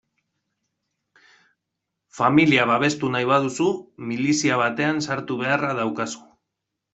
Familia 2.19 2.65
babestu 2.71 3.11
nahi 3.17 3.27
baduzu, 3.33 3.67
milizia 4.13 4.59
batean 4.63 5.05
sartu 5.09 5.39
beharra 5.45 5.71
daukazu. 5.83 6.27